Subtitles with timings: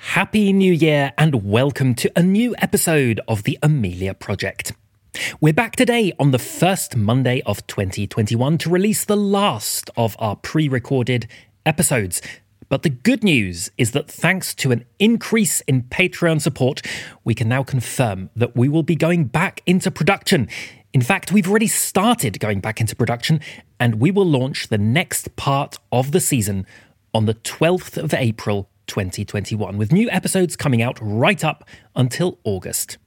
[0.00, 4.72] Happy New Year and welcome to a new episode of the Amelia Project.
[5.40, 10.36] We're back today on the first Monday of 2021 to release the last of our
[10.36, 11.26] pre recorded
[11.66, 12.22] episodes.
[12.68, 16.80] But the good news is that thanks to an increase in Patreon support,
[17.24, 20.48] we can now confirm that we will be going back into production.
[20.92, 23.40] In fact, we've already started going back into production,
[23.80, 26.66] and we will launch the next part of the season
[27.12, 32.98] on the 12th of April 2021, with new episodes coming out right up until August.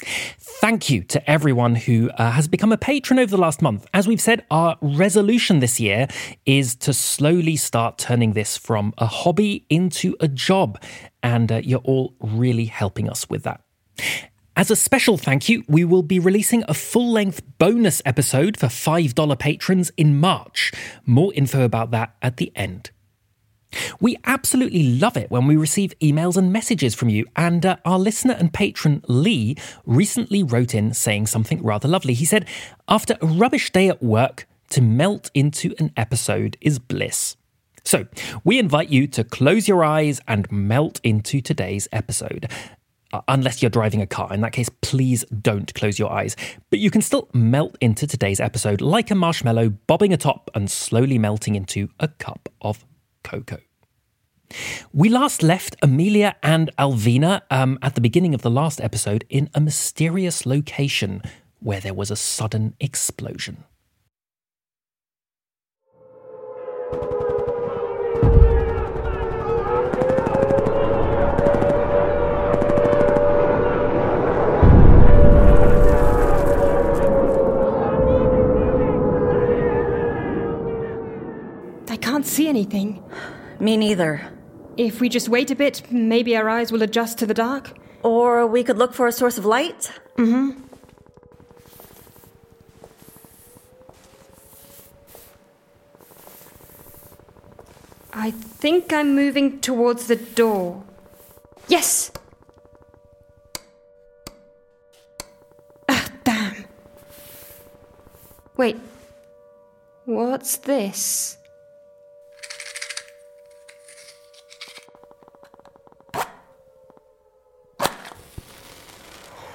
[0.00, 3.86] Thank you to everyone who uh, has become a patron over the last month.
[3.92, 6.06] As we've said, our resolution this year
[6.46, 10.80] is to slowly start turning this from a hobby into a job,
[11.22, 13.60] and uh, you're all really helping us with that.
[14.54, 18.66] As a special thank you, we will be releasing a full length bonus episode for
[18.66, 20.72] $5 patrons in March.
[21.06, 22.90] More info about that at the end.
[24.00, 27.26] We absolutely love it when we receive emails and messages from you.
[27.36, 32.14] And uh, our listener and patron Lee recently wrote in saying something rather lovely.
[32.14, 32.46] He said,
[32.88, 37.36] After a rubbish day at work, to melt into an episode is bliss.
[37.84, 38.06] So,
[38.44, 42.50] we invite you to close your eyes and melt into today's episode.
[43.10, 44.30] Uh, unless you're driving a car.
[44.34, 46.36] In that case, please don't close your eyes.
[46.68, 51.16] But you can still melt into today's episode like a marshmallow bobbing atop and slowly
[51.16, 52.84] melting into a cup of
[53.22, 53.58] cocoa.
[54.92, 59.50] We last left Amelia and Alvina um, at the beginning of the last episode in
[59.54, 61.22] a mysterious location
[61.60, 63.64] where there was a sudden explosion.
[82.18, 83.00] Can't see anything.
[83.60, 84.32] Me neither.
[84.76, 87.78] If we just wait a bit, maybe our eyes will adjust to the dark.
[88.02, 89.92] Or we could look for a source of light.
[90.16, 90.50] Mm-hmm.
[98.12, 100.82] I think I'm moving towards the door.
[101.68, 102.10] Yes!
[105.88, 106.64] Ah, damn.
[108.56, 108.76] Wait.
[110.04, 111.37] What's this?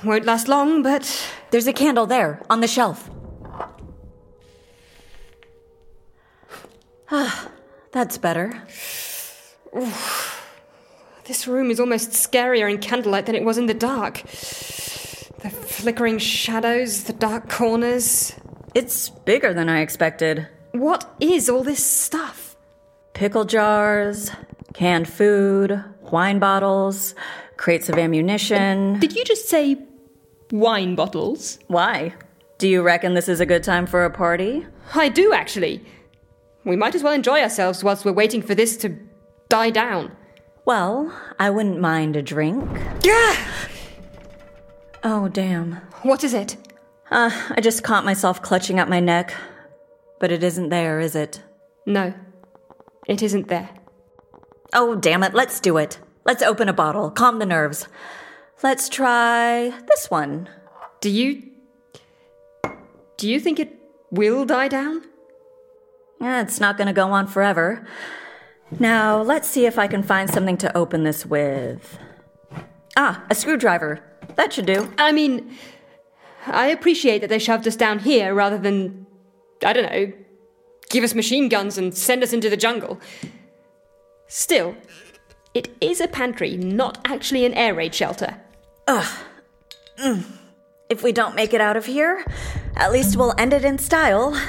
[0.04, 1.30] Won't last long, but.
[1.52, 3.10] There's a candle there, on the shelf.
[7.16, 7.52] Ah,
[7.92, 8.64] that's better.
[11.26, 14.24] This room is almost scarier in candlelight than it was in the dark.
[14.24, 18.34] The flickering shadows, the dark corners.
[18.74, 20.48] It's bigger than I expected.
[20.72, 22.56] What is all this stuff?
[23.14, 24.32] Pickle jars,
[24.74, 27.14] canned food, wine bottles,
[27.58, 29.00] crates of ammunition.
[29.00, 29.78] Did you just say
[30.54, 31.60] wine bottles?
[31.68, 32.14] Why?
[32.60, 34.66] Do you reckon this is a good time for a party?
[34.94, 35.84] I do, actually.
[36.64, 38.96] We might as well enjoy ourselves whilst we're waiting for this to
[39.50, 40.16] die down.
[40.66, 42.64] Well, I wouldn't mind a drink.
[43.04, 43.36] Yeah!
[45.04, 45.74] Oh, damn.
[46.04, 46.56] What is it?
[47.12, 49.34] Uh, I just caught myself clutching at my neck.
[50.20, 51.42] But it isn't there, is it?
[51.86, 52.14] No,
[53.08, 53.70] it isn't there.
[54.74, 56.00] Oh, damn it, let's do it.
[56.26, 57.88] Let's open a bottle, calm the nerves.
[58.64, 60.48] Let's try this one.
[61.02, 61.44] Do you.
[63.18, 63.78] Do you think it
[64.10, 65.04] will die down?
[66.22, 67.86] Eh, it's not gonna go on forever.
[68.80, 72.00] Now, let's see if I can find something to open this with.
[72.96, 74.00] Ah, a screwdriver.
[74.36, 74.94] That should do.
[74.98, 75.58] I mean,
[76.48, 79.06] I appreciate that they shoved us down here rather than,
[79.66, 80.14] I don't know,
[80.90, 82.98] give us machine guns and send us into the jungle.
[84.28, 84.78] Still,
[85.54, 88.40] it is a pantry, not actually an air raid shelter.
[88.88, 89.06] Ugh.
[90.90, 92.24] If we don't make it out of here,
[92.76, 94.40] at least we'll end it in style.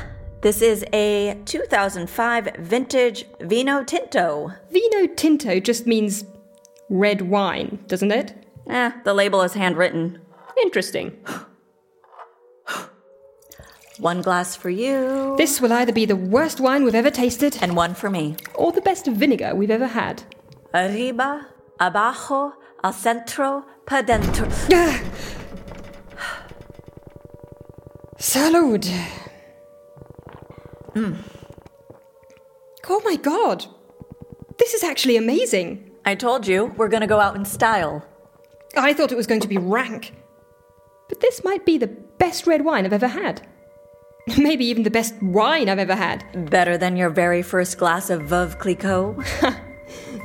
[0.42, 4.52] This is a 2005 vintage Vino Tinto.
[4.70, 6.24] Vino Tinto just means
[6.90, 8.34] red wine, doesn't it?
[8.68, 10.20] Eh, the label is handwritten.
[10.62, 11.16] Interesting.
[13.98, 17.76] One glass for you, This will either be the worst wine we've ever tasted and
[17.76, 18.36] one for me.
[18.54, 20.24] or the best vinegar we've ever had.
[20.74, 21.46] Arriba,
[21.78, 22.54] abajo,
[22.84, 24.46] al centro, pa dentro.
[28.18, 28.84] Salud.
[30.92, 31.14] Hmm.
[32.88, 33.64] Oh my god.
[34.58, 35.90] This is actually amazing.
[36.04, 38.04] I told you, we're gonna go out in style.
[38.76, 40.12] I thought it was going to be rank.
[41.08, 41.86] But this might be the
[42.18, 43.40] best red wine I've ever had.
[44.38, 46.50] Maybe even the best wine I've ever had.
[46.50, 49.16] Better than your very first glass of Veuve Clicquot?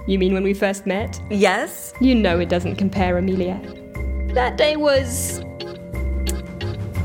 [0.08, 1.22] You mean when we first met?
[1.30, 1.94] yes?
[2.02, 3.60] You know it doesn't compare, Amelia.
[4.34, 5.42] That day was.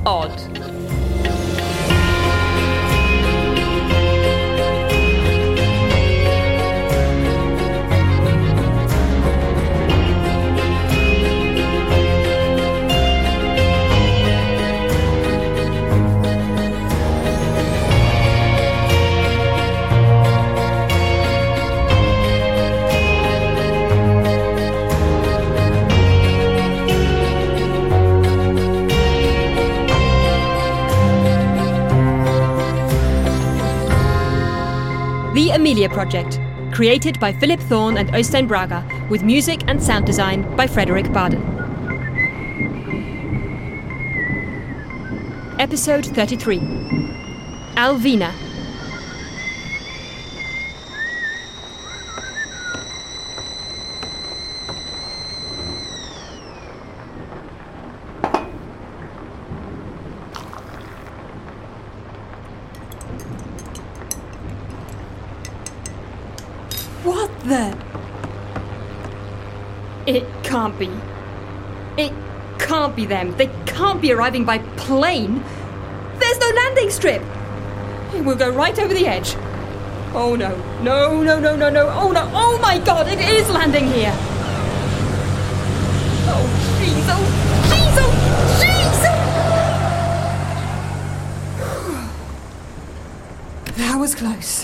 [0.06, 0.64] odd.
[35.55, 36.41] Amelia Project,
[36.73, 41.41] created by Philip Thorne and Oystein Brager, with music and sound design by Fredrik Baden.
[45.61, 46.59] Episode 33
[47.77, 48.44] Alvina.
[67.44, 67.76] What
[70.06, 70.11] the?
[70.11, 70.91] It can't be.
[71.99, 72.12] It
[72.58, 73.37] can't be them.
[73.37, 75.43] They can't be arriving by plane.
[76.19, 77.23] There's no landing strip.
[78.14, 79.37] It will go right over the edge.
[80.14, 80.56] Oh no.
[80.82, 81.91] No, no, no, no, no.
[81.91, 82.31] Oh no.
[82.32, 84.14] Oh my god, it is landing here.
[86.26, 86.46] Oh
[86.81, 87.08] jeez.
[87.11, 87.25] Oh
[87.69, 87.99] jeez.
[88.00, 88.12] Oh
[93.67, 93.76] jeez.
[93.76, 94.64] That was close.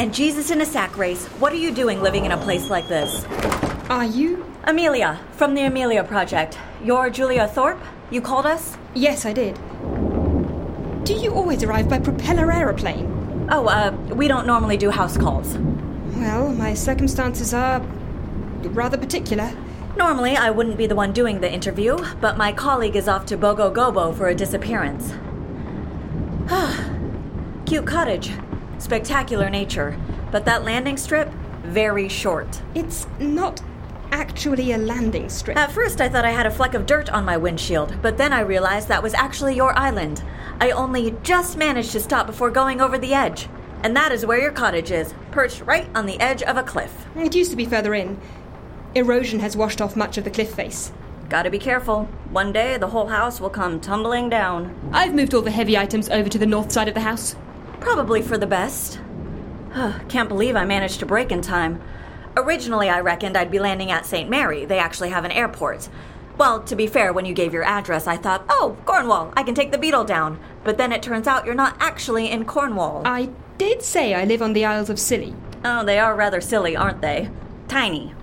[0.00, 1.26] And Jesus in a sack race.
[1.26, 3.22] What are you doing living in a place like this?
[3.90, 4.46] Are you?
[4.64, 6.56] Amelia, from the Amelia Project.
[6.82, 7.78] You're Julia Thorpe?
[8.10, 8.78] You called us?
[8.94, 9.56] Yes, I did.
[11.04, 13.46] Do you always arrive by propeller aeroplane?
[13.50, 15.58] Oh, uh, we don't normally do house calls.
[16.16, 17.80] Well, my circumstances are
[18.70, 19.52] rather particular.
[19.98, 23.36] Normally, I wouldn't be the one doing the interview, but my colleague is off to
[23.36, 25.12] Bogo Gobo for a disappearance.
[27.66, 28.32] Cute cottage.
[28.80, 29.96] Spectacular nature.
[30.32, 31.28] But that landing strip,
[31.62, 32.62] very short.
[32.74, 33.60] It's not
[34.10, 35.56] actually a landing strip.
[35.56, 38.32] At first, I thought I had a fleck of dirt on my windshield, but then
[38.32, 40.24] I realized that was actually your island.
[40.60, 43.48] I only just managed to stop before going over the edge.
[43.82, 47.06] And that is where your cottage is, perched right on the edge of a cliff.
[47.14, 48.18] it used to be further in.
[48.94, 50.90] Erosion has washed off much of the cliff face.
[51.28, 52.06] Gotta be careful.
[52.30, 54.74] One day, the whole house will come tumbling down.
[54.92, 57.36] I've moved all the heavy items over to the north side of the house.
[57.80, 59.00] Probably for the best.
[60.08, 61.80] Can't believe I managed to brake in time.
[62.36, 64.28] Originally, I reckoned I'd be landing at St.
[64.28, 64.64] Mary.
[64.64, 65.88] They actually have an airport.
[66.38, 69.54] Well, to be fair, when you gave your address, I thought, oh, Cornwall, I can
[69.54, 70.38] take the Beetle down.
[70.64, 73.02] But then it turns out you're not actually in Cornwall.
[73.04, 75.34] I did say I live on the Isles of Scilly.
[75.64, 77.28] oh, they are rather silly, aren't they?
[77.68, 78.14] Tiny.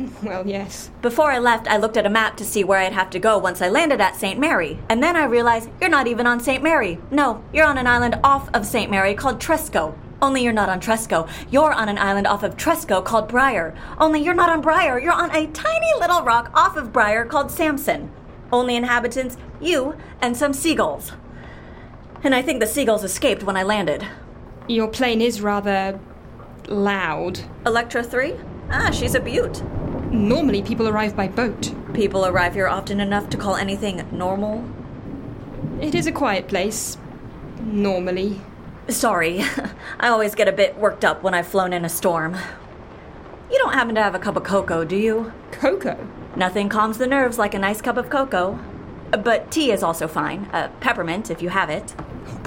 [0.22, 0.90] Well, yes.
[1.02, 3.38] Before I left, I looked at a map to see where I'd have to go
[3.38, 4.38] once I landed at St.
[4.38, 4.78] Mary.
[4.88, 6.62] And then I realized you're not even on St.
[6.62, 6.98] Mary.
[7.10, 8.90] No, you're on an island off of St.
[8.90, 9.94] Mary called Tresco.
[10.22, 11.28] Only you're not on Tresco.
[11.50, 13.74] You're on an island off of Tresco called Bryher.
[13.98, 15.02] Only you're not on Bryher.
[15.02, 18.10] You're on a tiny little rock off of Bryher called Samson.
[18.52, 21.12] Only inhabitants, you and some seagulls.
[22.22, 24.06] And I think the seagulls escaped when I landed.
[24.68, 25.98] Your plane is rather
[26.68, 27.40] loud.
[27.64, 28.34] Electra 3?
[28.70, 29.62] Ah, she's a beaut.
[30.10, 31.72] Normally, people arrive by boat.
[31.94, 34.64] People arrive here often enough to call anything normal.
[35.80, 36.98] It is a quiet place.
[37.60, 38.40] Normally.
[38.88, 39.42] Sorry,
[40.00, 42.36] I always get a bit worked up when I've flown in a storm.
[43.52, 45.32] You don't happen to have a cup of cocoa, do you?
[45.52, 46.08] Cocoa.
[46.34, 48.58] Nothing calms the nerves like a nice cup of cocoa.
[49.12, 50.48] But tea is also fine.
[50.52, 51.94] Uh, peppermint, if you have it.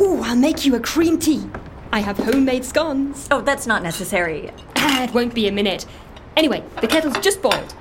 [0.01, 1.49] Ooh, I'll make you a cream tea.
[1.93, 3.27] I have homemade scones.
[3.31, 4.51] Oh, that's not necessary.
[4.77, 5.85] Ah, it won't be a minute.
[6.35, 7.75] Anyway, the kettle's just boiled.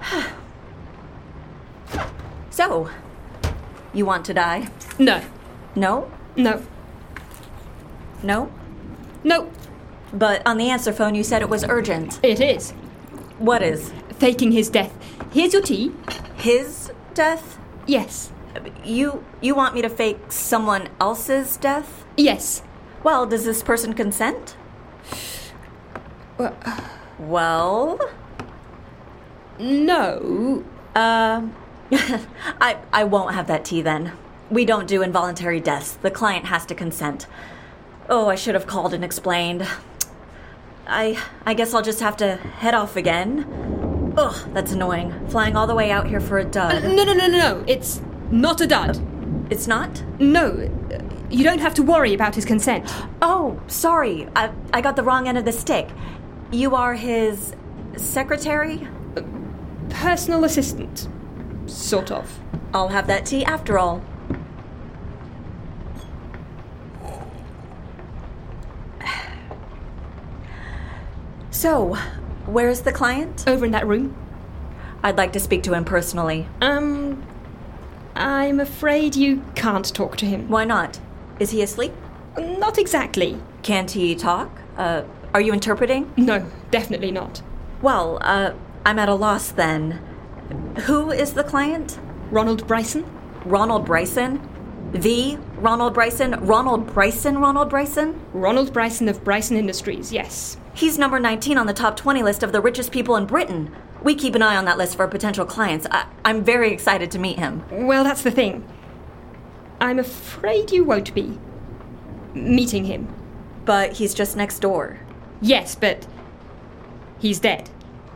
[2.50, 2.90] So,
[3.94, 4.68] you want to die?
[4.98, 5.22] No,
[5.74, 6.10] No?
[6.36, 6.62] no,
[8.22, 8.50] No?
[9.24, 9.50] no,
[10.12, 12.20] But on the answer phone, you said it was urgent.
[12.22, 12.72] it is.
[13.38, 13.90] What is?
[14.18, 14.92] Faking his death.
[15.32, 15.92] Here's your tea.
[16.36, 17.58] His death?
[17.86, 18.30] Yes,
[18.84, 22.04] You you want me to fake someone else's death?
[22.16, 22.62] yes.
[23.02, 24.56] Well, does this person consent?
[26.42, 26.56] Well,
[27.18, 27.98] Well,
[29.60, 30.64] no.
[30.96, 31.54] um,
[32.60, 34.12] I I won't have that tea then.
[34.50, 35.92] We don't do involuntary deaths.
[36.02, 37.26] The client has to consent.
[38.08, 39.66] Oh, I should have called and explained.
[40.86, 44.14] I I guess I'll just have to head off again.
[44.16, 45.12] Ugh, that's annoying.
[45.28, 46.82] Flying all the way out here for a dud.
[46.82, 47.64] No, no, no, no, no.
[47.66, 48.98] It's not a dud.
[49.50, 50.02] It's not?
[50.18, 50.68] No,
[51.30, 52.90] you don't have to worry about his consent.
[53.24, 54.26] Oh, sorry.
[54.34, 55.88] I I got the wrong end of the stick.
[56.52, 57.54] You are his
[57.96, 58.86] secretary?
[59.88, 61.08] Personal assistant.
[61.64, 62.40] Sort of.
[62.74, 64.02] I'll have that tea after all.
[71.50, 71.94] So,
[72.44, 73.44] where's the client?
[73.46, 74.14] Over in that room.
[75.02, 76.48] I'd like to speak to him personally.
[76.60, 77.24] Um,
[78.14, 80.48] I'm afraid you can't talk to him.
[80.48, 81.00] Why not?
[81.38, 81.92] Is he asleep?
[82.36, 83.40] Not exactly.
[83.62, 84.50] Can't he talk?
[84.76, 85.04] Uh,
[85.34, 86.12] are you interpreting?
[86.16, 87.42] No, definitely not.
[87.80, 88.52] Well, uh,
[88.84, 90.00] I'm at a loss then.
[90.86, 91.98] Who is the client?
[92.30, 93.04] Ronald Bryson?
[93.44, 94.48] Ronald Bryson?
[94.92, 96.32] The Ronald Bryson?
[96.44, 98.20] Ronald Bryson, Ronald Bryson?
[98.32, 100.58] Ronald Bryson of Bryson Industries, yes.
[100.74, 103.74] He's number 19 on the top 20 list of the richest people in Britain.
[104.02, 105.86] We keep an eye on that list for potential clients.
[105.90, 107.62] I- I'm very excited to meet him.
[107.70, 108.64] Well, that's the thing.
[109.80, 111.38] I'm afraid you won't be
[112.34, 113.08] meeting him.
[113.64, 114.98] But he's just next door.
[115.42, 116.06] Yes, but
[117.18, 117.68] he's dead.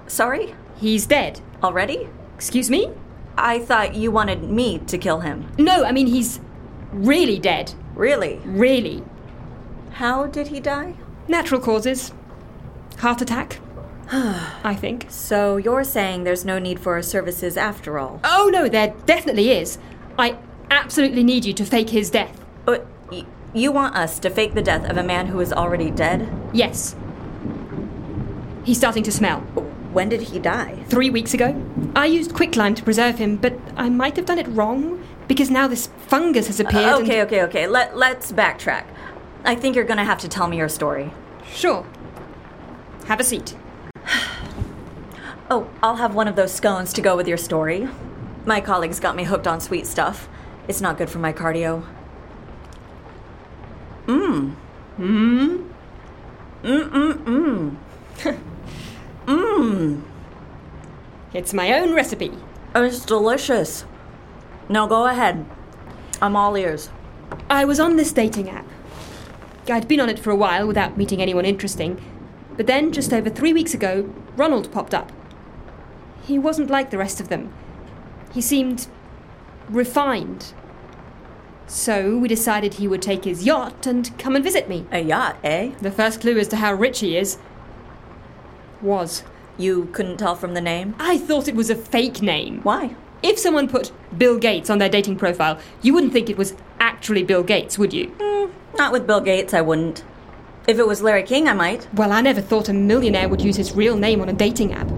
[0.07, 0.55] Sorry?
[0.79, 1.41] He's dead.
[1.63, 2.09] Already?
[2.37, 2.93] Excuse me?
[3.37, 5.51] I thought you wanted me to kill him.
[5.59, 6.41] No, I mean, he's
[6.93, 7.75] really dead.
[7.95, 8.41] Really?
[8.45, 9.03] Really.
[9.93, 10.95] How did he die?
[11.29, 12.13] Natural causes.
[12.99, 13.59] Heart attack.
[14.13, 15.07] I think.
[15.09, 18.21] So you're saying there's no need for our services after all?
[18.23, 19.79] Oh, no, there definitely is.
[20.19, 20.39] I
[20.71, 22.41] absolutely need you to fake his death.
[22.65, 25.91] But y- you want us to fake the death of a man who is already
[25.91, 26.29] dead?
[26.53, 26.95] Yes.
[28.67, 29.41] He's starting to smell.
[29.93, 30.85] When did he die?
[30.89, 31.55] Three weeks ago,
[31.95, 35.69] I used quicklime to preserve him, but I might have done it wrong because now
[35.69, 36.85] this fungus has appeared.
[36.85, 37.67] Uh, and- okay, okay, okay.
[37.69, 38.85] Let, let's backtrack.
[39.45, 41.13] I think you're gonna have to tell me your story.
[41.49, 41.87] Sure.
[43.07, 43.57] Have a seat.
[45.49, 47.89] Oh, I'll have one of those scones to go with your story.
[48.47, 50.29] My colleagues got me hooked on sweet stuff.
[50.67, 51.85] It's not good for my cardio.
[54.09, 54.57] Mmm.
[54.99, 55.69] Mmm.
[56.65, 57.77] Mmm, mmm,
[58.25, 58.39] mmm.
[59.67, 60.03] Mmm.
[61.35, 62.33] It's my own recipe.
[62.75, 63.85] It's delicious.
[64.69, 65.45] Now go ahead.
[66.23, 66.91] I'm all ears.
[67.51, 68.67] I was on this dating app.
[69.69, 72.01] I'd been on it for a while without meeting anyone interesting,
[72.57, 75.13] but then, just over three weeks ago, Ronald popped up.
[76.23, 77.53] He wasn't like the rest of them.
[78.33, 78.87] He seemed
[79.69, 80.55] refined.
[81.67, 84.87] So we decided he would take his yacht and come and visit me.
[84.91, 85.73] A yacht, eh?
[85.81, 87.39] The first clue as to how rich he is
[88.81, 89.23] was.
[89.59, 90.95] You couldn't tell from the name?
[90.99, 92.61] I thought it was a fake name.
[92.63, 92.95] Why?
[93.23, 97.23] If someone put Bill Gates on their dating profile, you wouldn't think it was actually
[97.23, 98.09] Bill Gates, would you?
[98.21, 100.05] Hmm, not with Bill Gates, I wouldn't.
[100.67, 101.89] If it was Larry King, I might.
[101.95, 104.91] Well, I never thought a millionaire would use his real name on a dating app.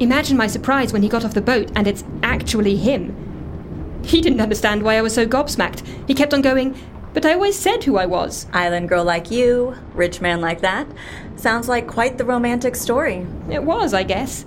[0.00, 4.00] Imagine my surprise when he got off the boat and it's actually him.
[4.04, 5.86] He didn't understand why I was so gobsmacked.
[6.06, 6.76] He kept on going,
[7.14, 8.46] But I always said who I was.
[8.52, 10.88] Island girl like you, rich man like that.
[11.36, 13.24] Sounds like quite the romantic story.
[13.48, 14.44] It was, I guess.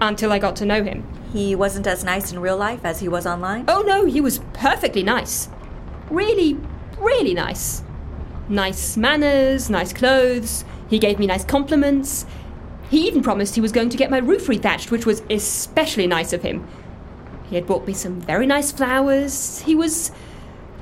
[0.00, 1.04] Until I got to know him.
[1.32, 3.64] He wasn't as nice in real life as he was online?
[3.66, 5.48] Oh no, he was perfectly nice.
[6.10, 6.58] Really,
[6.96, 7.82] really nice.
[8.48, 10.64] Nice manners, nice clothes.
[10.88, 12.24] He gave me nice compliments.
[12.88, 16.32] He even promised he was going to get my roof rethatched, which was especially nice
[16.32, 16.66] of him.
[17.50, 19.60] He had bought me some very nice flowers.
[19.62, 20.12] He was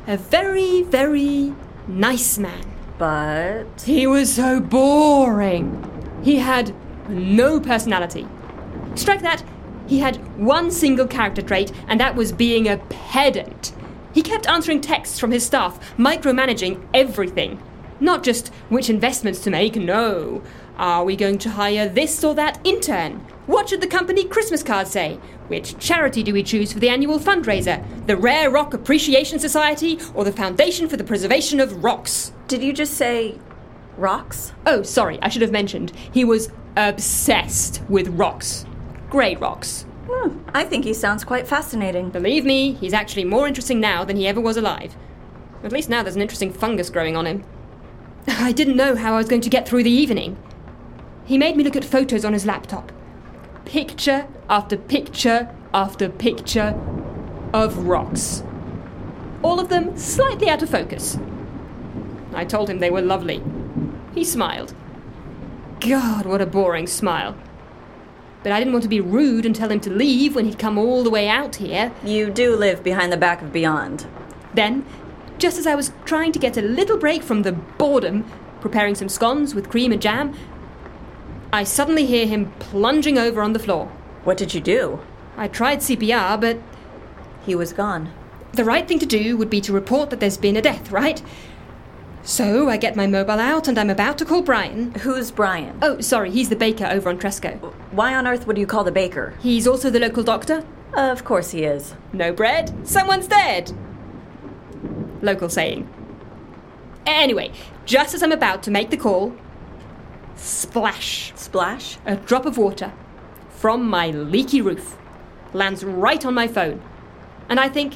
[0.06, 1.52] a very, very
[1.88, 2.64] nice man.
[2.98, 3.82] But.
[3.84, 6.20] He was so boring.
[6.22, 6.74] He had
[7.08, 8.26] no personality.
[8.94, 9.42] Strike that.
[9.86, 13.72] He had one single character trait, and that was being a pedant.
[14.12, 17.62] He kept answering texts from his staff, micromanaging everything.
[18.00, 20.42] Not just which investments to make, no.
[20.78, 23.20] Are we going to hire this or that intern?
[23.46, 25.14] What should the company Christmas card say?
[25.48, 27.82] Which charity do we choose for the annual fundraiser?
[28.06, 32.32] The Rare Rock Appreciation Society or the Foundation for the Preservation of Rocks?
[32.48, 33.38] Did you just say
[33.96, 34.52] rocks?
[34.66, 35.92] Oh, sorry, I should have mentioned.
[36.12, 38.66] He was obsessed with rocks.
[39.08, 39.86] Grey rocks.
[40.10, 42.10] Hmm, I think he sounds quite fascinating.
[42.10, 44.94] Believe me, he's actually more interesting now than he ever was alive.
[45.64, 47.44] At least now there's an interesting fungus growing on him.
[48.28, 50.36] I didn't know how I was going to get through the evening.
[51.26, 52.92] He made me look at photos on his laptop.
[53.64, 56.80] Picture after picture after picture
[57.52, 58.44] of rocks.
[59.42, 61.18] All of them slightly out of focus.
[62.32, 63.42] I told him they were lovely.
[64.14, 64.74] He smiled.
[65.80, 67.36] God, what a boring smile.
[68.42, 70.78] But I didn't want to be rude and tell him to leave when he'd come
[70.78, 71.92] all the way out here.
[72.04, 74.06] You do live behind the back of Beyond.
[74.54, 74.86] Then,
[75.38, 78.24] just as I was trying to get a little break from the boredom,
[78.60, 80.34] preparing some scones with cream and jam,
[81.52, 83.86] I suddenly hear him plunging over on the floor.
[84.24, 85.00] What did you do?
[85.36, 86.58] I tried CPR, but
[87.44, 88.10] He was gone.
[88.52, 91.22] the right thing to do would be to report that there's been a death, right?
[92.22, 94.92] So I get my mobile out and I'm about to call Brian.
[94.96, 95.78] Who's Brian?
[95.82, 97.52] Oh, sorry, he's the baker over on Tresco.
[97.92, 99.34] Why on earth would you call the baker?
[99.40, 100.64] He's also the local doctor.
[100.94, 101.94] Of course he is.
[102.12, 103.72] No bread, someone's dead.
[105.22, 105.88] Local saying.
[107.06, 107.52] Anyway,
[107.84, 109.36] just as I'm about to make the call,
[110.36, 111.98] splash, Splash?
[112.06, 112.92] a drop of water
[113.50, 114.96] from my leaky roof
[115.52, 116.82] lands right on my phone.
[117.48, 117.94] And I think,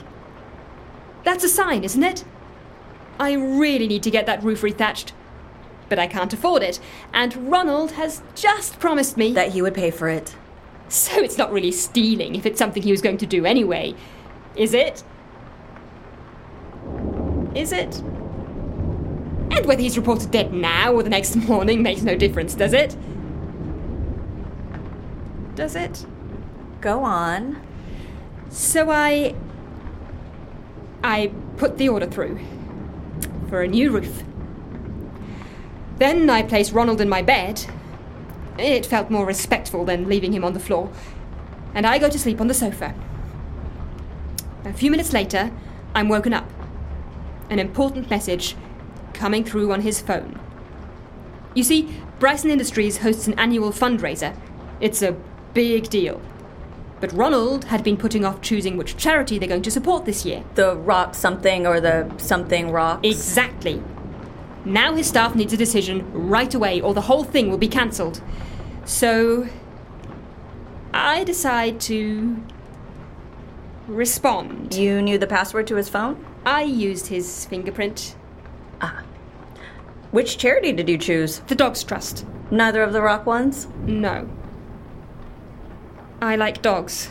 [1.24, 2.24] that's a sign, isn't it?
[3.18, 5.12] I really need to get that roof rethatched.
[5.88, 6.78] But I can't afford it,
[7.12, 10.34] and Ronald has just promised me That he would pay for it.
[10.88, 13.94] so it's not really stealing if it's something he was going to do anyway.
[14.56, 15.02] Is it?
[17.54, 18.02] Is it?
[19.60, 22.96] And whether he's reported dead now or the next morning makes no difference, does it?
[25.54, 26.06] Does it?
[26.80, 27.60] Go on.
[28.48, 29.34] So I.
[31.04, 32.40] I put the order through
[33.50, 34.22] for a new roof.
[35.96, 37.66] Then I placed Ronald in my bed.
[38.58, 40.90] It felt more respectful than leaving him on the floor.
[41.74, 42.94] And I go to sleep on the sofa.
[44.64, 45.50] A few minutes later,
[45.94, 46.50] I'm woken up.
[47.50, 48.56] An important message
[49.14, 50.38] coming through on his phone.
[51.54, 54.36] You see, Bryson Industries hosts an annual fundraiser.
[54.80, 55.16] It's a
[55.54, 56.20] big deal.
[57.00, 60.44] But Ronald had been putting off choosing which charity they're going to support this year.
[60.54, 63.06] The rock something or the something rocks.
[63.06, 63.82] Exactly.
[64.64, 68.20] Now his staff needs a decision right away, or the whole thing will be cancelled.
[68.84, 69.48] So.
[70.92, 72.42] I decide to.
[73.86, 74.74] respond.
[74.74, 76.22] You knew the password to his phone?
[76.44, 78.16] I used his fingerprint.
[80.10, 81.38] Which charity did you choose?
[81.40, 82.26] The Dogs Trust.
[82.50, 83.68] Neither of the rock ones?
[83.84, 84.28] No.
[86.20, 87.10] I like dogs.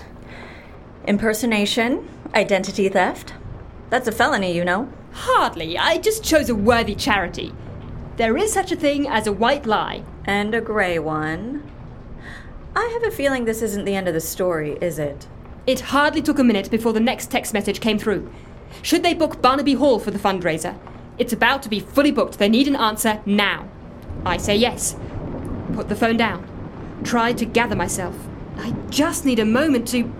[1.07, 2.07] Impersonation?
[2.35, 3.33] Identity theft?
[3.89, 4.91] That's a felony, you know.
[5.13, 5.77] Hardly.
[5.77, 7.53] I just chose a worthy charity.
[8.17, 10.03] There is such a thing as a white lie.
[10.25, 11.63] And a gray one.
[12.75, 15.25] I have a feeling this isn't the end of the story, is it?
[15.65, 18.29] It hardly took a minute before the next text message came through.
[18.81, 20.77] Should they book Barnaby Hall for the fundraiser?
[21.19, 22.39] It's about to be fully booked.
[22.39, 23.69] They need an answer now.
[24.25, 24.95] I say yes.
[25.73, 26.47] Put the phone down.
[27.03, 28.15] Try to gather myself.
[28.57, 30.11] I just need a moment to.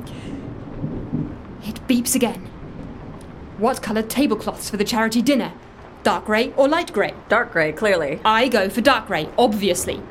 [1.63, 2.45] It beeps again.
[3.57, 5.53] What coloured tablecloths for the charity dinner?
[6.03, 7.13] Dark grey or light grey?
[7.27, 8.19] Dark gray, clearly.
[8.23, 10.01] I go for dark grey, obviously.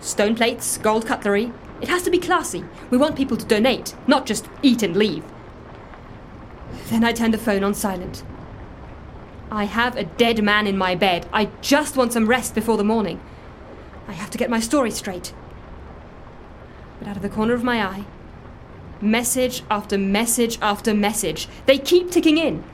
[0.00, 1.52] Stone plates, gold cutlery.
[1.80, 2.64] It has to be classy.
[2.90, 5.24] We want people to donate, not just eat and leave.
[6.88, 8.24] Then I turn the phone on silent.
[9.50, 11.26] I have a dead man in my bed.
[11.32, 13.20] I just want some rest before the morning.
[14.06, 15.32] I have to get my story straight.
[16.98, 18.04] But out of the corner of my eye,
[19.00, 22.64] message after message after message, they keep ticking in.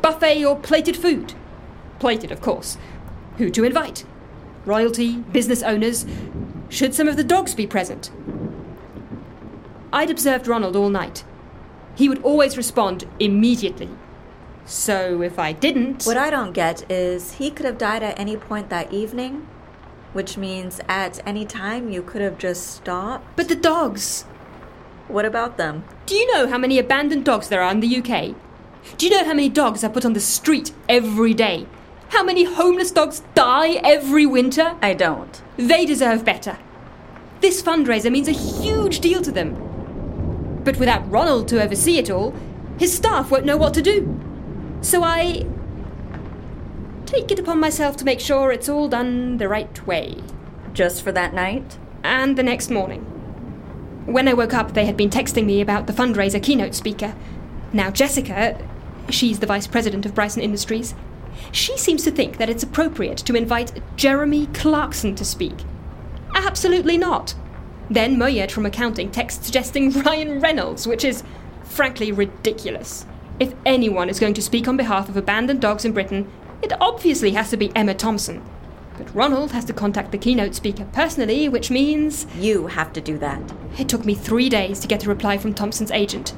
[0.00, 1.34] Buffet or plated food?
[1.98, 2.78] Plated, of course.
[3.38, 4.04] Who to invite?
[4.64, 6.06] Royalty, business owners.
[6.68, 8.10] Should some of the dogs be present?
[9.92, 11.24] I'd observed Ronald all night.
[11.94, 13.88] He would always respond immediately.
[14.66, 16.04] So if I didn't.
[16.04, 19.46] What I don't get is he could have died at any point that evening,
[20.12, 23.24] which means at any time you could have just stopped.
[23.36, 24.22] But the dogs!
[25.06, 25.84] What about them?
[26.06, 28.34] Do you know how many abandoned dogs there are in the UK?
[28.98, 31.66] Do you know how many dogs are put on the street every day?
[32.08, 34.76] How many homeless dogs die every winter?
[34.82, 35.40] I don't.
[35.56, 36.58] They deserve better.
[37.40, 39.54] This fundraiser means a huge deal to them.
[40.64, 42.34] But without Ronald to oversee it all,
[42.78, 44.25] his staff won't know what to do.
[44.80, 45.46] So I
[47.06, 50.16] take it upon myself to make sure it's all done the right way.
[50.72, 51.78] Just for that night?
[52.02, 53.02] And the next morning.
[54.06, 57.14] When I woke up, they had been texting me about the fundraiser keynote speaker.
[57.72, 58.56] Now, Jessica,
[59.10, 60.94] she's the vice president of Bryson Industries,
[61.52, 65.54] she seems to think that it's appropriate to invite Jeremy Clarkson to speak.
[66.34, 67.34] Absolutely not.
[67.90, 71.22] Then Moyed from accounting texts suggesting Ryan Reynolds, which is
[71.64, 73.06] frankly ridiculous.
[73.38, 76.30] If anyone is going to speak on behalf of abandoned dogs in Britain,
[76.62, 78.42] it obviously has to be Emma Thompson.
[78.96, 82.26] But Ronald has to contact the keynote speaker personally, which means.
[82.36, 83.42] You have to do that.
[83.78, 86.34] It took me three days to get a reply from Thompson's agent.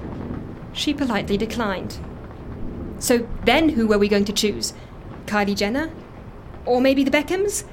[0.72, 1.98] She politely declined.
[2.98, 4.74] So then who were we going to choose?
[5.26, 5.90] Kylie Jenner?
[6.66, 7.64] Or maybe the Beckhams?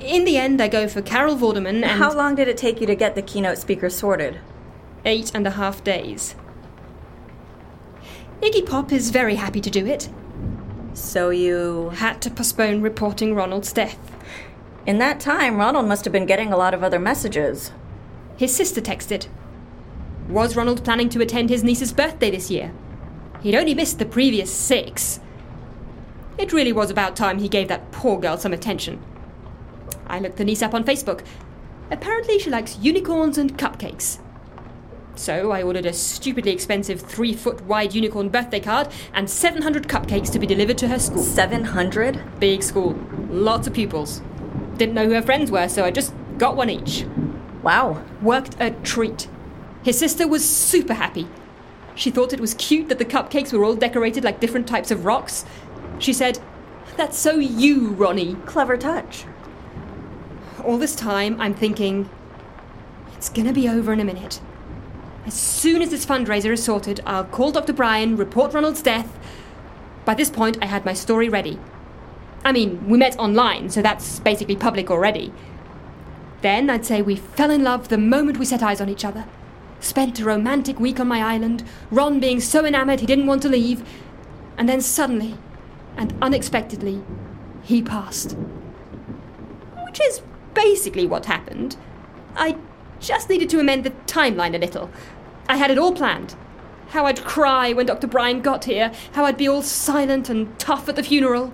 [0.00, 1.84] In the end, I go for Carol Vorderman and.
[1.84, 4.40] How long did it take you to get the keynote speaker sorted?
[5.04, 6.34] Eight and a half days.
[8.42, 10.08] Iggy Pop is very happy to do it.
[10.92, 11.90] So you.
[11.94, 13.98] Had to postpone reporting Ronald's death.
[14.86, 17.72] In that time, Ronald must have been getting a lot of other messages.
[18.36, 19.26] His sister texted.
[20.28, 22.72] Was Ronald planning to attend his niece's birthday this year?
[23.42, 25.20] He'd only missed the previous six.
[26.36, 29.02] It really was about time he gave that poor girl some attention.
[30.06, 31.24] I looked the niece up on Facebook.
[31.90, 34.18] Apparently, she likes unicorns and cupcakes.
[35.16, 40.30] So I ordered a stupidly expensive three foot wide unicorn birthday card and 700 cupcakes
[40.32, 41.22] to be delivered to her school.
[41.22, 42.38] 700?
[42.38, 42.98] Big school,
[43.30, 44.20] lots of pupils.
[44.76, 47.06] Didn't know who her friends were, so I just got one each.
[47.62, 48.04] Wow.
[48.20, 49.26] Worked a treat.
[49.82, 51.26] His sister was super happy.
[51.94, 55.06] She thought it was cute that the cupcakes were all decorated like different types of
[55.06, 55.46] rocks.
[55.98, 56.38] She said,
[56.98, 58.34] That's so you, Ronnie.
[58.44, 59.24] Clever touch.
[60.62, 62.10] All this time, I'm thinking,
[63.16, 64.40] It's gonna be over in a minute.
[65.26, 67.72] As soon as this fundraiser is sorted, I'll call Dr.
[67.72, 69.18] Brian, report Ronald's death.
[70.04, 71.58] By this point, I had my story ready.
[72.44, 75.32] I mean, we met online, so that's basically public already.
[76.42, 79.26] Then I'd say we fell in love the moment we set eyes on each other.
[79.80, 83.48] Spent a romantic week on my island, Ron being so enamored he didn't want to
[83.48, 83.82] leave.
[84.56, 85.36] And then suddenly,
[85.96, 87.02] and unexpectedly,
[87.64, 88.36] he passed.
[89.86, 90.22] Which is
[90.54, 91.76] basically what happened.
[92.36, 92.58] I
[93.00, 94.90] just needed to amend the timeline a little.
[95.48, 96.34] I had it all planned.
[96.88, 98.06] How I'd cry when Dr.
[98.06, 101.52] Brian got here, how I'd be all silent and tough at the funeral.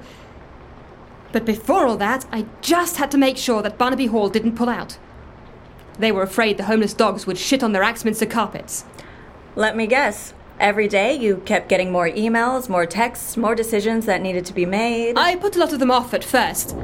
[1.33, 4.69] But before all that, I just had to make sure that Barnaby Hall didn't pull
[4.69, 4.99] out.
[5.99, 8.85] They were afraid the homeless dogs would shit on their Axminster carpets.
[9.57, 10.35] Let me guess.
[10.61, 14.67] Every day you kept getting more emails, more texts, more decisions that needed to be
[14.67, 15.19] made.
[15.19, 16.77] I put a lot of them off at first.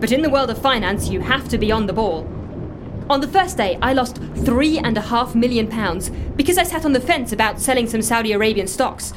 [0.00, 2.26] But in the world of finance, you have to be on the ball.
[3.10, 6.84] On the first day, I lost three and a half million pounds because I sat
[6.84, 9.14] on the fence about selling some Saudi Arabian stocks.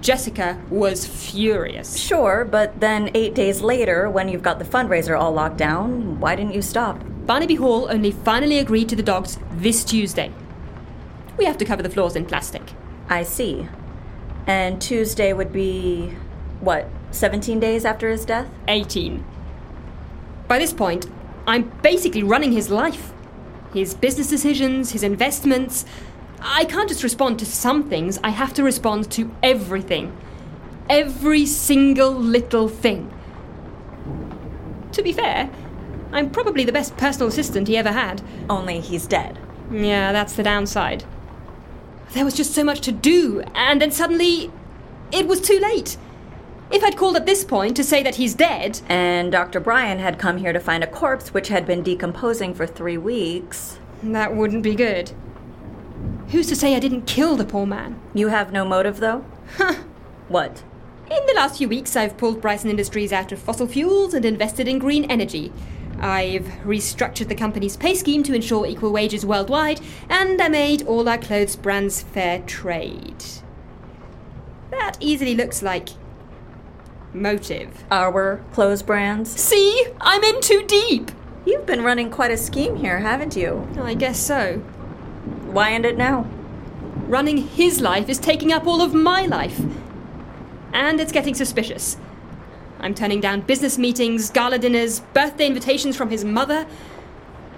[0.00, 1.98] Jessica was furious.
[1.98, 6.36] Sure, but then eight days later, when you've got the fundraiser all locked down, why
[6.36, 7.02] didn't you stop?
[7.26, 10.32] Barnaby Hall only finally agreed to the dogs this Tuesday.
[11.36, 12.62] We have to cover the floors in plastic.
[13.08, 13.66] I see.
[14.46, 16.16] And Tuesday would be,
[16.60, 18.48] what, 17 days after his death?
[18.68, 19.24] 18.
[20.46, 21.06] By this point,
[21.50, 23.12] I'm basically running his life.
[23.74, 25.84] His business decisions, his investments.
[26.40, 30.16] I can't just respond to some things, I have to respond to everything.
[30.88, 33.12] Every single little thing.
[34.92, 35.50] To be fair,
[36.12, 38.22] I'm probably the best personal assistant he ever had.
[38.48, 39.36] Only he's dead.
[39.72, 41.04] Yeah, that's the downside.
[42.12, 44.52] There was just so much to do, and then suddenly
[45.10, 45.96] it was too late.
[46.70, 48.80] If I'd called at this point to say that he's dead.
[48.88, 49.58] And Dr.
[49.58, 53.78] Brian had come here to find a corpse which had been decomposing for three weeks.
[54.02, 55.10] That wouldn't be good.
[56.28, 58.00] Who's to say I didn't kill the poor man?
[58.14, 59.24] You have no motive, though?
[59.56, 59.74] Huh.
[60.28, 60.62] What?
[61.10, 64.68] In the last few weeks, I've pulled Bryson Industries out of fossil fuels and invested
[64.68, 65.52] in green energy.
[65.98, 71.08] I've restructured the company's pay scheme to ensure equal wages worldwide, and I made all
[71.08, 73.24] our clothes brands fair trade.
[74.70, 75.88] That easily looks like
[77.12, 77.84] motive.
[77.90, 79.30] Our clothes brands?
[79.30, 79.86] See?
[80.00, 81.10] I'm in too deep!
[81.44, 83.66] You've been running quite a scheme here, haven't you?
[83.80, 84.58] I guess so.
[85.46, 86.26] Why end it now?
[87.06, 89.60] Running his life is taking up all of my life.
[90.72, 91.96] And it's getting suspicious.
[92.78, 96.66] I'm turning down business meetings, gala dinners, birthday invitations from his mother.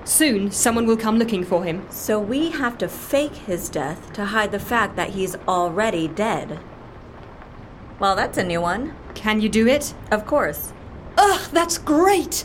[0.05, 1.87] Soon, someone will come looking for him.
[1.91, 6.59] So we have to fake his death to hide the fact that he's already dead.
[8.01, 8.97] Well, that's a new one.
[9.15, 9.95] Can you do it?
[10.11, 10.73] Of course.
[11.17, 12.45] Ugh, that's great!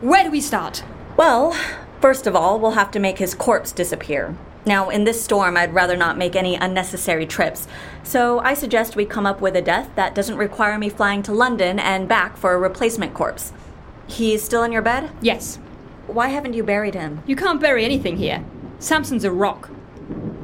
[0.00, 0.84] Where do we start?
[1.16, 1.56] Well,
[2.00, 4.36] first of all, we'll have to make his corpse disappear.
[4.66, 7.68] Now, in this storm, I'd rather not make any unnecessary trips,
[8.02, 11.32] so I suggest we come up with a death that doesn't require me flying to
[11.32, 13.52] London and back for a replacement corpse.
[14.06, 15.10] He's still in your bed?
[15.20, 15.58] Yes.
[16.06, 17.22] Why haven't you buried him?
[17.26, 18.44] You can't bury anything here.
[18.78, 19.70] Samson's a rock.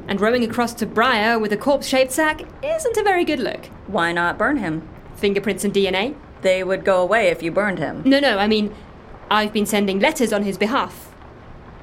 [0.06, 3.66] And rowing across to Bryher with a corpse shaped sack isn't a very good look.
[3.86, 4.88] Why not burn him?
[5.20, 6.16] Fingerprints and DNA?
[6.42, 8.02] They would go away if you burned him.
[8.04, 8.74] No, no, I mean,
[9.30, 11.14] I've been sending letters on his behalf.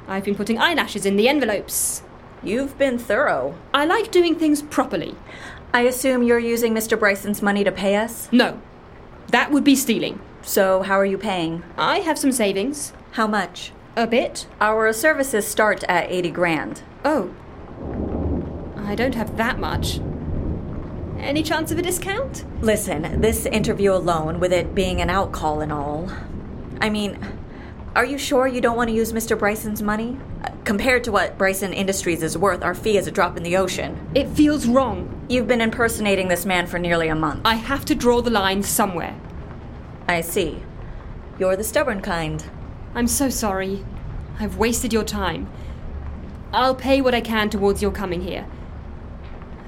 [0.08, 2.02] I've been putting eyelashes in the envelopes.
[2.44, 3.56] You've been thorough.
[3.74, 5.16] I like doing things properly.
[5.74, 7.00] I assume you're using Mr.
[7.00, 8.30] Bryson's money to pay us?
[8.32, 8.60] No,
[9.30, 10.20] that would be stealing.
[10.42, 11.64] So, how are you paying?
[11.78, 12.94] I have some savings.
[13.12, 13.72] How much?
[13.96, 14.48] A bit.
[14.62, 16.82] Our services start at 80 grand.
[17.04, 17.34] Oh.
[18.78, 20.00] I don't have that much.
[21.20, 22.46] Any chance of a discount?
[22.62, 26.12] Listen, this interview alone, with it being an out call and all.
[26.80, 27.20] I mean,
[27.96, 29.38] are you sure you don't want to use Mr.
[29.38, 30.20] Bryson's money?
[30.44, 33.58] Uh, compared to what Bryson Industries is worth, our fee is a drop in the
[33.58, 34.10] ocean.
[34.14, 35.26] It feels wrong.
[35.28, 37.42] You've been impersonating this man for nearly a month.
[37.44, 39.20] I have to draw the line somewhere.
[40.08, 40.62] I see.
[41.40, 42.46] You're the stubborn kind.
[42.94, 43.84] I'm so sorry.
[44.40, 45.50] I've wasted your time.
[46.54, 48.48] I'll pay what I can towards your coming here.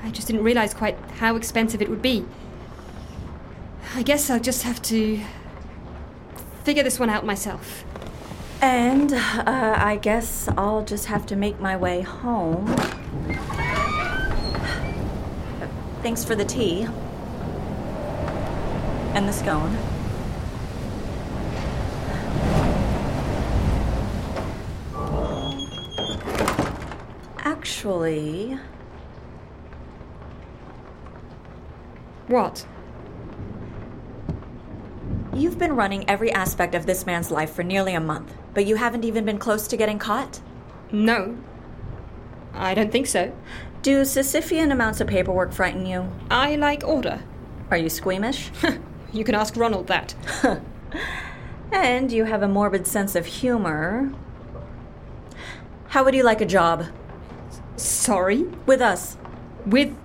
[0.04, 2.26] I just didn't realize quite how expensive it would be.
[3.96, 5.20] I guess I'll just have to
[6.64, 7.84] figure this one out myself.
[8.62, 12.68] And uh, I guess I'll just have to make my way home.
[16.02, 16.88] Thanks for the tea.
[19.14, 19.78] And the scone.
[27.40, 28.60] Actually,
[32.30, 32.66] What?
[35.40, 38.76] you've been running every aspect of this man's life for nearly a month, but you
[38.76, 40.42] haven't even been close to getting caught?
[40.92, 41.38] No.
[42.54, 43.34] I don't think so.
[43.82, 46.12] Do Sisyphean amounts of paperwork frighten you?
[46.30, 47.24] I like order.
[47.72, 48.52] Are you squeamish?
[49.12, 50.14] You can ask Ronald that.
[51.72, 54.14] and you have a morbid sense of humor.
[55.88, 56.86] How would you like a job?
[57.76, 58.44] Sorry?
[58.68, 59.18] With us?
[59.66, 59.96] With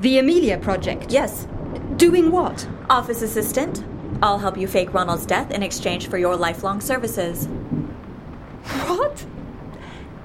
[0.00, 1.10] the Amelia Project?
[1.10, 1.48] Yes.
[1.96, 2.68] Doing what?
[2.90, 3.82] Office assistant.
[4.22, 7.46] I'll help you fake Ronald's death in exchange for your lifelong services.
[8.86, 9.24] What?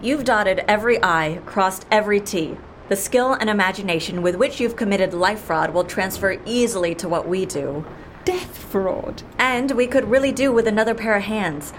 [0.01, 2.57] You've dotted every I, crossed every T.
[2.89, 7.27] The skill and imagination with which you've committed life fraud will transfer easily to what
[7.27, 7.85] we do.
[8.25, 9.23] Death fraud.
[9.37, 11.71] And we could really do with another pair of hands.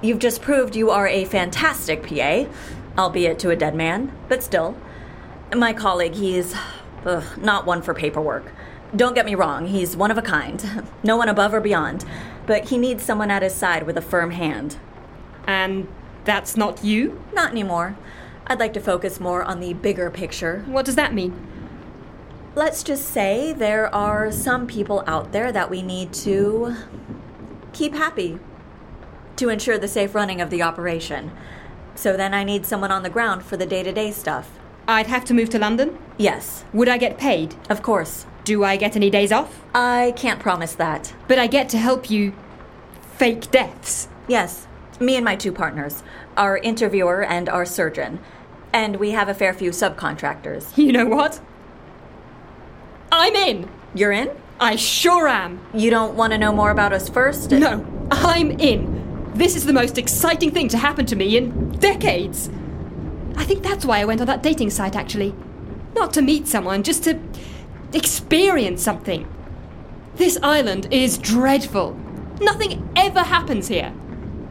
[0.00, 2.46] You've just proved you are a fantastic PA,
[2.96, 4.76] albeit to a dead man, but still.
[5.54, 6.54] My colleague, he's
[7.04, 8.52] ugh, not one for paperwork.
[8.94, 10.86] Don't get me wrong, he's one of a kind.
[11.04, 12.04] No one above or beyond.
[12.46, 14.76] But he needs someone at his side with a firm hand.
[15.46, 15.88] And
[16.24, 17.22] that's not you?
[17.32, 17.96] Not anymore.
[18.46, 20.64] I'd like to focus more on the bigger picture.
[20.66, 21.34] What does that mean?
[22.54, 26.76] Let's just say there are some people out there that we need to
[27.72, 28.38] keep happy
[29.36, 31.32] to ensure the safe running of the operation.
[31.94, 34.58] So then I need someone on the ground for the day to day stuff.
[34.88, 35.96] I'd have to move to London?
[36.18, 37.54] Yes, Would I get paid?
[37.70, 38.26] of course.
[38.44, 39.62] Do I get any days off?
[39.74, 41.14] I can't promise that.
[41.28, 42.32] But I get to help you
[43.16, 44.08] fake deaths.
[44.26, 44.66] Yes,
[44.98, 46.02] me and my two partners,
[46.36, 48.18] our interviewer and our surgeon.
[48.72, 50.76] And we have a fair few subcontractors.
[50.76, 51.40] You know what?
[53.12, 53.68] I'm in.
[53.94, 54.30] You're in?
[54.58, 55.60] I sure am.
[55.74, 57.50] You don't want to know more about us first?
[57.52, 59.30] No, I'm in.
[59.34, 62.50] This is the most exciting thing to happen to me in decades.
[63.36, 65.34] I think that's why I went on that dating site, actually.
[65.94, 67.18] Not to meet someone, just to
[67.92, 69.28] experience something.
[70.16, 71.98] This island is dreadful.
[72.40, 73.92] Nothing ever happens here.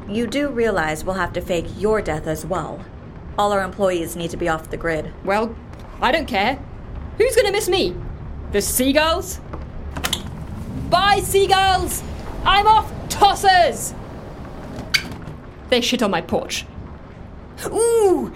[0.10, 2.84] You do realize we'll have to fake your death as well.
[3.38, 5.14] All our employees need to be off the grid.
[5.24, 5.56] Well,
[6.02, 6.60] I don't care.
[7.18, 7.96] Who's gonna miss me?
[8.52, 9.40] The seagulls?
[10.90, 12.04] Bye, seagulls!
[12.44, 13.94] I'm off, tossers!
[15.70, 16.66] They shit on my porch.
[17.68, 18.34] Ooh!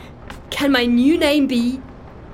[0.55, 1.81] Can my new name be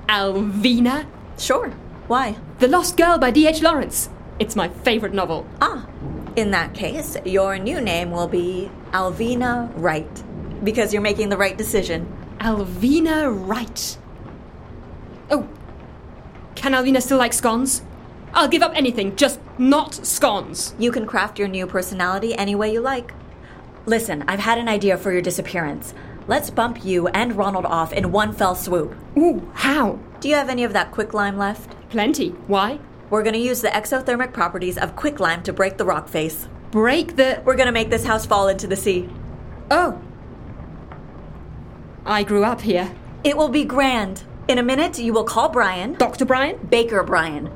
[0.08, 1.08] Alvina?
[1.40, 1.72] Sure.
[2.06, 2.38] Why?
[2.60, 3.64] The Lost Girl by D.H.
[3.64, 4.12] Lawrence.
[4.38, 5.48] It's my favorite novel.
[5.60, 5.88] Ah,
[6.36, 10.24] in that case, your new name will be Alvina Wright.
[10.64, 12.16] Because you're making the right decision.
[12.38, 13.98] Alvina Wright.
[15.32, 15.50] Oh,
[16.54, 17.82] can Alvina still like scones?
[18.36, 20.76] I'll give up anything, just not scones.
[20.78, 23.16] You can craft your new personality any way you like.
[23.88, 25.96] Listen, I've had an idea for your disappearance.
[26.32, 28.96] Let's bump you and Ronald off in one fell swoop.
[29.18, 30.00] Ooh, how?
[30.22, 31.76] Do you have any of that quicklime left?
[31.90, 32.30] Plenty.
[32.48, 32.80] Why?
[33.10, 36.48] We're gonna use the exothermic properties of quicklime to break the rock face.
[36.72, 37.42] Break the.
[37.44, 39.10] We're gonna make this house fall into the sea.
[39.70, 40.02] Oh.
[42.06, 42.96] I grew up here.
[43.26, 44.24] It will be grand.
[44.48, 46.24] In a minute, you will call Brian, Dr.
[46.24, 46.66] Brian?
[46.70, 47.52] Baker Brian,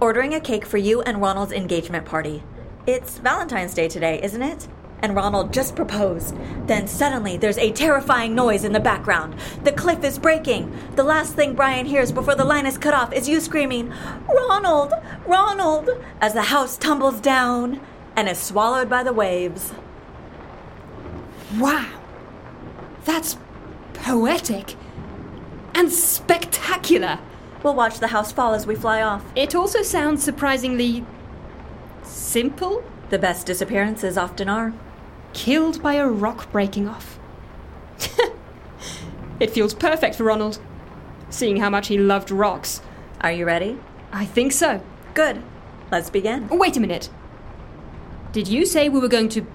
[0.00, 2.44] ordering a cake for you and Ronald's engagement party.
[2.86, 4.68] It's Valentine's Day today, isn't it?
[5.02, 6.36] And Ronald just proposed.
[6.66, 9.34] Then suddenly there's a terrifying noise in the background.
[9.64, 10.72] The cliff is breaking.
[10.94, 13.92] The last thing Brian hears before the line is cut off is you screaming,
[14.28, 14.94] Ronald!
[15.26, 15.90] Ronald!
[16.20, 17.80] as the house tumbles down
[18.16, 19.72] and is swallowed by the waves.
[21.58, 21.88] Wow.
[23.04, 23.36] That's
[23.94, 24.76] poetic
[25.74, 27.18] and spectacular.
[27.62, 29.24] We'll watch the house fall as we fly off.
[29.34, 31.04] It also sounds surprisingly
[32.02, 32.84] simple.
[33.10, 34.72] The best disappearances often are.
[35.32, 37.18] Killed by a rock breaking off.
[39.40, 40.58] it feels perfect for Ronald,
[41.30, 42.82] seeing how much he loved rocks.
[43.20, 43.78] Are you ready?
[44.12, 44.82] I think so.
[45.14, 45.42] Good.
[45.90, 46.48] Let's begin.
[46.48, 47.08] Wait a minute.
[48.32, 49.46] Did you say we were going to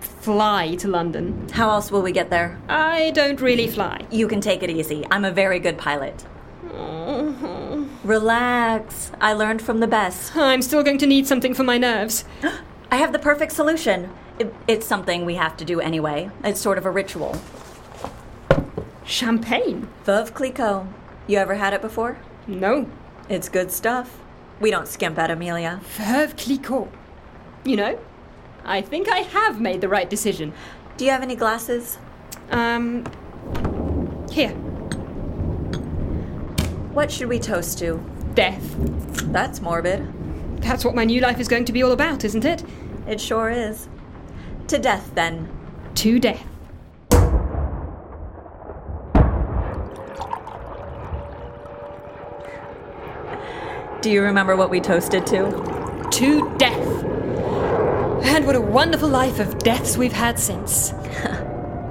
[0.00, 1.48] fly to London?
[1.52, 2.60] How else will we get there?
[2.68, 4.06] I don't really fly.
[4.10, 5.04] You can take it easy.
[5.10, 6.24] I'm a very good pilot.
[6.66, 7.86] Mm-hmm.
[8.06, 9.12] Relax.
[9.20, 10.36] I learned from the best.
[10.36, 12.24] I'm still going to need something for my nerves.
[12.90, 14.10] I have the perfect solution.
[14.38, 16.30] It, it's something we have to do anyway.
[16.42, 17.36] It's sort of a ritual.
[19.04, 19.88] Champagne?
[20.04, 20.86] Veuve Clicquot.
[21.26, 22.18] You ever had it before?
[22.46, 22.88] No.
[23.28, 24.18] It's good stuff.
[24.60, 25.80] We don't skimp at Amelia.
[25.96, 26.88] Veuve Clicquot.
[27.64, 27.98] You know,
[28.64, 30.52] I think I have made the right decision.
[30.96, 31.98] Do you have any glasses?
[32.50, 33.04] Um,
[34.30, 34.50] here.
[36.92, 38.04] What should we toast to?
[38.34, 38.74] Death.
[39.32, 40.62] That's morbid.
[40.62, 42.64] That's what my new life is going to be all about, isn't it?
[43.06, 43.88] It sure is.
[44.68, 45.48] To death, then.
[45.96, 46.44] To death.
[54.00, 56.08] Do you remember what we toasted to?
[56.12, 57.04] To death.
[58.24, 60.92] And what a wonderful life of deaths we've had since.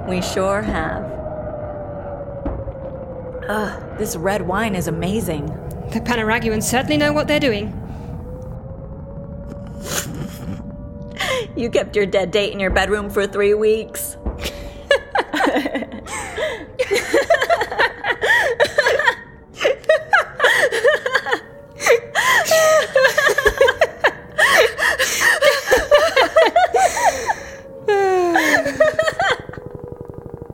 [0.08, 1.02] We sure have.
[3.48, 5.46] Ugh, this red wine is amazing.
[5.92, 7.72] The Panaraguans certainly know what they're doing.
[11.56, 14.16] You kept your dead date in your bedroom for three weeks.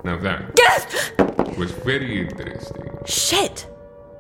[0.05, 2.91] Now that was very interesting.
[3.07, 3.67] Shit!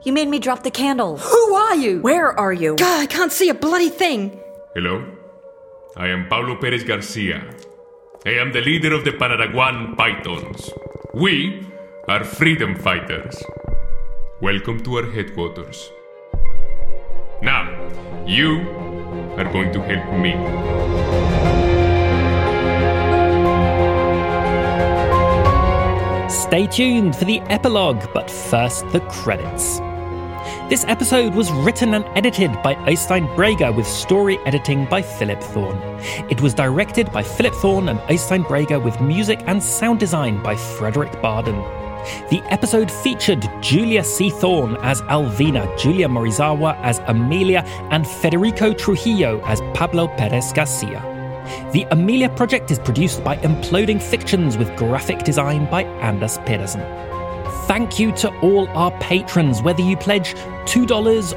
[0.02, 1.18] You made me drop the candle.
[1.18, 2.00] Who are you?
[2.00, 2.76] Where are you?
[2.76, 4.40] God, I can't see a bloody thing.
[4.74, 5.04] Hello?
[6.00, 7.44] I am Pablo Perez Garcia.
[8.24, 10.70] I am the leader of the Panaraguan Pythons.
[11.12, 11.66] We
[12.08, 13.36] are freedom fighters.
[14.40, 15.90] Welcome to our headquarters.
[17.42, 17.64] Now,
[18.26, 18.60] you
[19.36, 20.32] are going to help me.
[26.30, 29.82] Stay tuned for the epilogue, but first the credits.
[30.70, 35.78] This episode was written and edited by Oystein Brager with story editing by Philip Thorne.
[36.30, 40.54] It was directed by Philip Thorne and Oystein Brager with music and sound design by
[40.56, 41.56] Fredrik Baden.
[42.30, 44.30] The episode featured Julia C.
[44.30, 51.02] Thorne as Alvina, Julia Morizawa as Amelia, and Federico Trujillo as Pablo Perez Garcia.
[51.72, 56.80] The Amelia project is produced by Imploding Fictions with graphic design by Anders Pedersen.
[57.70, 60.90] Thank you to all our patrons, whether you pledge $2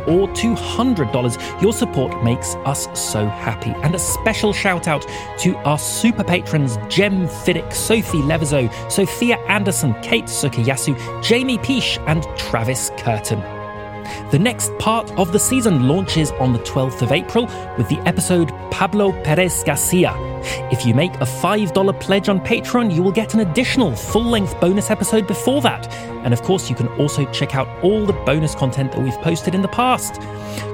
[0.08, 1.62] or $200.
[1.62, 3.70] Your support makes us so happy.
[3.84, 5.06] And a special shout out
[5.38, 12.24] to our super patrons Jem Fiddick, Sophie Levizo, Sophia Anderson, Kate Sukayasu, Jamie Peach, and
[12.36, 13.40] Travis Curtin.
[14.32, 17.46] The next part of the season launches on the 12th of April
[17.78, 20.16] with the episode Pablo Perez Garcia.
[20.72, 24.60] If you make a $5 pledge on Patreon, you will get an additional full length
[24.60, 26.13] bonus episode before that.
[26.24, 29.54] And of course, you can also check out all the bonus content that we've posted
[29.54, 30.22] in the past.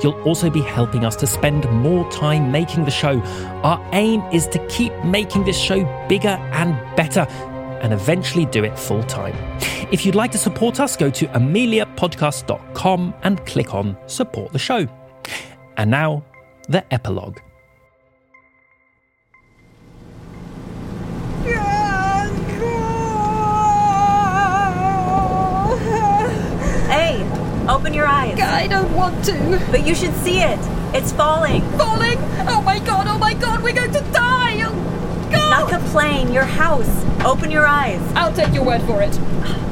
[0.03, 3.19] You'll also be helping us to spend more time making the show.
[3.63, 7.27] Our aim is to keep making this show bigger and better
[7.81, 9.35] and eventually do it full time.
[9.91, 14.87] If you'd like to support us, go to ameliapodcast.com and click on support the show.
[15.77, 16.23] And now,
[16.67, 17.39] the epilogue.
[27.79, 28.37] Open your eyes.
[28.39, 29.67] I don't want to.
[29.71, 30.59] But you should see it.
[30.93, 31.61] It's falling.
[31.77, 32.17] Falling!
[32.49, 34.61] Oh my god, oh my god, we're going to die!
[34.65, 35.71] Oh, God!
[35.71, 36.89] Not the plane, your house.
[37.23, 38.01] Open your eyes.
[38.15, 39.17] I'll take your word for it.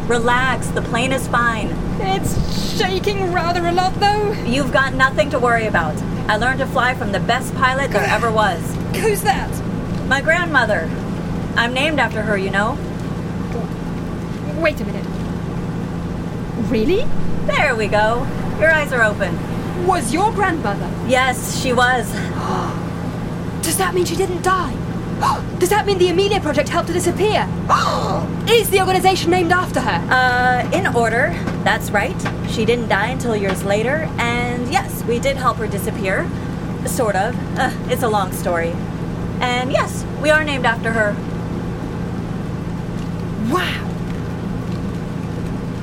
[0.07, 1.67] Relax, the plane is fine.
[1.99, 4.31] It's shaking rather a lot though.
[4.43, 5.97] You've got nothing to worry about.
[6.29, 8.61] I learned to fly from the best pilot there ever was.
[9.01, 9.51] Who's that?
[10.07, 10.89] My grandmother.
[11.57, 12.77] I'm named after her, you know.
[14.61, 15.05] Wait a minute.
[16.69, 17.05] Really?
[17.47, 18.27] There we go.
[18.59, 19.33] Your eyes are open.
[19.87, 20.89] Was your grandmother?
[21.07, 22.05] Yes, she was.
[23.63, 24.75] Does that mean she didn't die?
[25.59, 27.47] Does that mean the Amelia Project helped her disappear?
[28.49, 29.97] Is the organization named after her?
[30.11, 31.29] Uh, in order.
[31.63, 32.15] That's right.
[32.49, 36.29] She didn't die until years later, and yes, we did help her disappear.
[36.85, 37.33] Sort of.
[37.57, 38.73] Uh, it's a long story.
[39.39, 41.15] And yes, we are named after her.
[43.51, 43.83] Wow.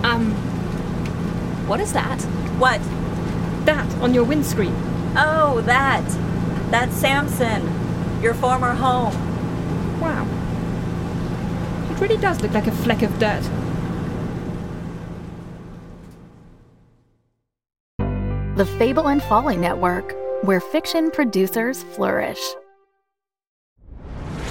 [0.02, 0.34] Um,
[1.66, 2.20] what is that?
[2.58, 2.80] What?
[3.64, 4.74] That on your windscreen.
[5.16, 6.04] Oh, that.
[6.70, 7.62] That's Samson,
[8.22, 9.14] your former home.
[10.00, 10.26] Wow.
[11.90, 13.42] It really does look like a fleck of dirt.
[18.56, 22.40] The Fable and Folly Network, where fiction producers flourish.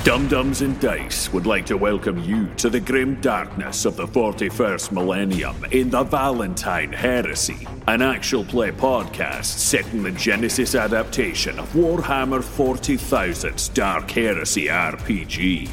[0.03, 4.05] Dumb Dumbs and Dice would like to welcome you to the grim darkness of the
[4.05, 11.57] 41st millennium in the Valentine Heresy, an actual play podcast set in the Genesys adaptation
[11.57, 15.69] of Warhammer 40,000's Dark Heresy RPG.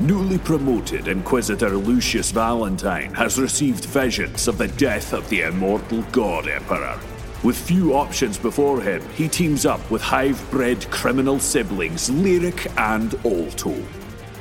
[0.00, 6.46] Newly promoted Inquisitor Lucius Valentine has received visions of the death of the immortal God
[6.46, 7.00] Emperor.
[7.42, 13.14] With few options before him, he teams up with hive bred criminal siblings Lyric and
[13.24, 13.74] Alto.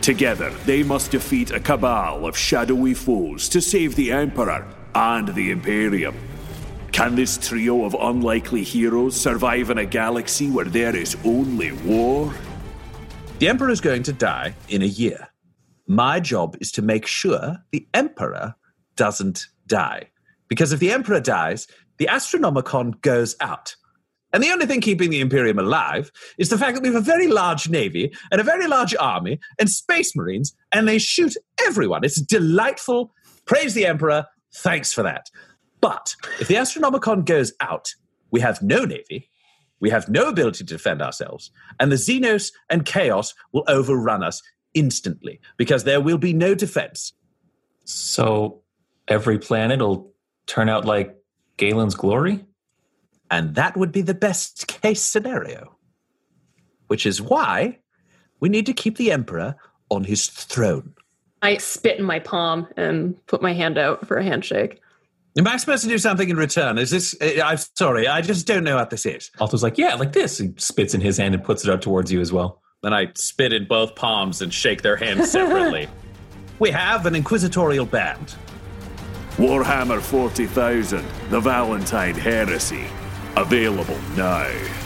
[0.01, 5.49] Together, they must defeat a cabal of shadowy foes to save the Emperor and the
[5.49, 6.15] Imperium.
[6.91, 12.31] Can this trio of unlikely heroes survive in a galaxy where there is only war?
[13.39, 15.27] The Emperor is going to die in a year.
[15.87, 18.53] My job is to make sure the Emperor
[18.95, 20.09] doesn't die.
[20.47, 21.67] Because if the Emperor dies,
[22.01, 23.75] the Astronomicon goes out.
[24.33, 27.01] And the only thing keeping the Imperium alive is the fact that we have a
[27.01, 32.03] very large navy and a very large army and space marines, and they shoot everyone.
[32.03, 33.13] It's delightful.
[33.45, 34.25] Praise the Emperor.
[34.51, 35.29] Thanks for that.
[35.79, 37.93] But if the Astronomicon goes out,
[38.31, 39.29] we have no navy,
[39.79, 44.41] we have no ability to defend ourselves, and the Xenos and Chaos will overrun us
[44.73, 47.13] instantly because there will be no defense.
[47.83, 48.63] So
[49.07, 50.11] every planet will
[50.47, 51.15] turn out like
[51.61, 52.43] Galen's glory?
[53.29, 55.77] And that would be the best case scenario.
[56.87, 57.79] Which is why
[58.39, 59.55] we need to keep the Emperor
[59.89, 60.95] on his throne.
[61.43, 64.81] I spit in my palm and put my hand out for a handshake.
[65.37, 66.79] Am I supposed to do something in return?
[66.79, 67.15] Is this?
[67.21, 69.31] Eh, I'm sorry, I just don't know what this is.
[69.39, 70.39] Alto's like, yeah, like this.
[70.39, 72.61] He spits in his hand and puts it out towards you as well.
[72.81, 75.87] Then I spit in both palms and shake their hands separately.
[76.59, 78.35] we have an inquisitorial band.
[79.37, 82.85] Warhammer 40,000, The Valentine Heresy.
[83.37, 84.80] Available now.